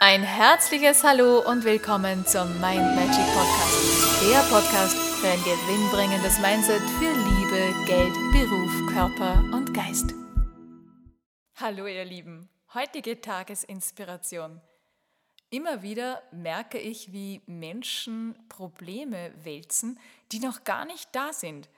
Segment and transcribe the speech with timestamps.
[0.00, 4.22] Ein herzliches Hallo und willkommen zum Mind Magic Podcast.
[4.30, 10.14] Der Podcast für ein gewinnbringendes Mindset für Liebe, Geld, Beruf, Körper und Geist.
[11.56, 14.60] Hallo ihr Lieben, heutige Tagesinspiration.
[15.50, 19.98] Immer wieder merke ich, wie Menschen Probleme wälzen,
[20.30, 21.68] die noch gar nicht da sind.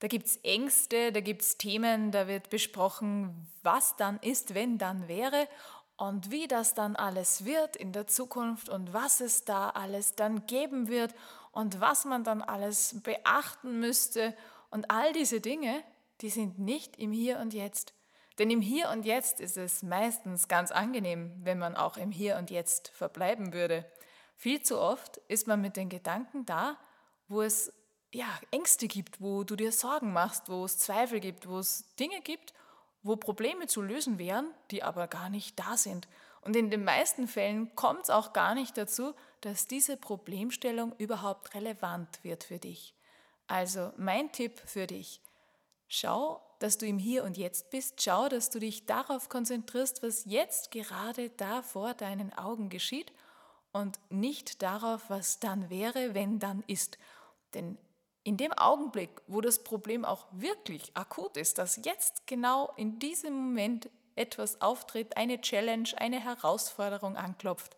[0.00, 4.76] Da gibt es Ängste, da gibt es Themen, da wird besprochen, was dann ist, wenn
[4.76, 5.48] dann wäre
[6.02, 10.46] und wie das dann alles wird in der Zukunft und was es da alles dann
[10.46, 11.14] geben wird
[11.52, 14.34] und was man dann alles beachten müsste.
[14.70, 15.80] Und all diese Dinge,
[16.20, 17.94] die sind nicht im Hier und Jetzt.
[18.40, 22.36] Denn im Hier und Jetzt ist es meistens ganz angenehm, wenn man auch im Hier
[22.36, 23.88] und Jetzt verbleiben würde.
[24.34, 26.78] Viel zu oft ist man mit den Gedanken da,
[27.28, 27.72] wo es
[28.10, 32.22] ja, Ängste gibt, wo du dir Sorgen machst, wo es Zweifel gibt, wo es Dinge
[32.22, 32.54] gibt,
[33.02, 36.08] wo Probleme zu lösen wären, die aber gar nicht da sind.
[36.40, 41.54] Und in den meisten Fällen kommt es auch gar nicht dazu, dass diese Problemstellung überhaupt
[41.54, 42.94] relevant wird für dich.
[43.46, 45.20] Also mein Tipp für dich,
[45.88, 50.24] schau, dass du im Hier und Jetzt bist, schau, dass du dich darauf konzentrierst, was
[50.24, 53.12] jetzt gerade da vor deinen Augen geschieht
[53.72, 56.98] und nicht darauf, was dann wäre, wenn dann ist.
[57.54, 57.78] Denn
[58.24, 63.34] in dem Augenblick, wo das Problem auch wirklich akut ist, dass jetzt genau in diesem
[63.34, 67.76] Moment etwas auftritt, eine Challenge, eine Herausforderung anklopft,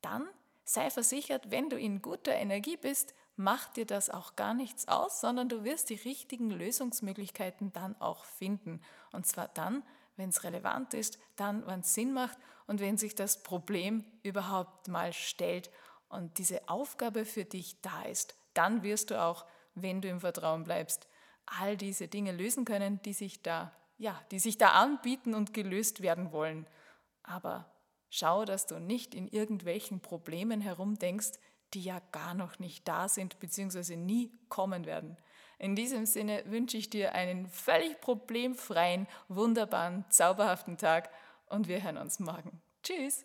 [0.00, 0.28] dann
[0.64, 5.20] sei versichert, wenn du in guter Energie bist, macht dir das auch gar nichts aus,
[5.20, 8.80] sondern du wirst die richtigen Lösungsmöglichkeiten dann auch finden.
[9.12, 9.82] Und zwar dann,
[10.16, 14.88] wenn es relevant ist, dann, wenn es Sinn macht und wenn sich das Problem überhaupt
[14.88, 15.70] mal stellt
[16.08, 19.44] und diese Aufgabe für dich da ist, dann wirst du auch
[19.74, 21.08] wenn du im Vertrauen bleibst,
[21.46, 26.00] all diese Dinge lösen können, die sich da, ja, die sich da anbieten und gelöst
[26.02, 26.66] werden wollen.
[27.22, 27.70] Aber
[28.10, 31.32] schau, dass du nicht in irgendwelchen Problemen herumdenkst,
[31.74, 33.96] die ja gar noch nicht da sind bzw.
[33.96, 35.16] nie kommen werden.
[35.58, 41.10] In diesem Sinne wünsche ich dir einen völlig problemfreien, wunderbaren, zauberhaften Tag
[41.46, 42.60] und wir hören uns morgen.
[42.82, 43.24] Tschüss!